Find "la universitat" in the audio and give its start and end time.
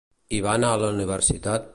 0.85-1.69